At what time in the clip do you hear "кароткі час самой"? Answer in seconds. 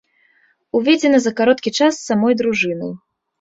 1.41-2.33